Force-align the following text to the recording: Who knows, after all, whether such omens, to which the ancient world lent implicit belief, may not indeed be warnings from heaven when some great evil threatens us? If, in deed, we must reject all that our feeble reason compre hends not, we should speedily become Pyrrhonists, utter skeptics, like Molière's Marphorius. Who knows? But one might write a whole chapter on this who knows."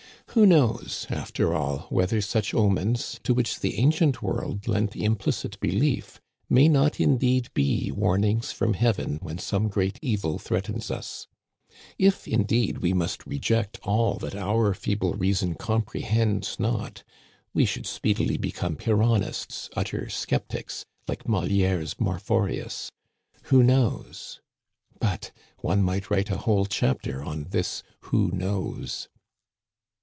Who 0.35 0.45
knows, 0.45 1.07
after 1.09 1.53
all, 1.53 1.87
whether 1.89 2.21
such 2.21 2.53
omens, 2.53 3.19
to 3.23 3.33
which 3.33 3.59
the 3.59 3.77
ancient 3.79 4.21
world 4.21 4.65
lent 4.65 4.95
implicit 4.95 5.59
belief, 5.59 6.21
may 6.49 6.69
not 6.69 7.01
indeed 7.01 7.49
be 7.53 7.91
warnings 7.91 8.53
from 8.53 8.73
heaven 8.75 9.19
when 9.21 9.39
some 9.39 9.67
great 9.67 9.99
evil 10.01 10.39
threatens 10.39 10.89
us? 10.89 11.27
If, 11.97 12.29
in 12.29 12.45
deed, 12.45 12.77
we 12.77 12.93
must 12.93 13.25
reject 13.25 13.77
all 13.83 14.13
that 14.19 14.33
our 14.33 14.73
feeble 14.73 15.15
reason 15.15 15.53
compre 15.55 16.01
hends 16.01 16.57
not, 16.57 17.03
we 17.53 17.65
should 17.65 17.85
speedily 17.85 18.37
become 18.37 18.77
Pyrrhonists, 18.77 19.69
utter 19.75 20.07
skeptics, 20.07 20.85
like 21.09 21.25
Molière's 21.25 21.99
Marphorius. 21.99 22.89
Who 23.47 23.61
knows? 23.63 24.39
But 24.97 25.33
one 25.59 25.83
might 25.83 26.09
write 26.09 26.29
a 26.29 26.37
whole 26.37 26.67
chapter 26.67 27.21
on 27.21 27.47
this 27.51 27.83
who 28.03 28.31
knows." 28.31 29.09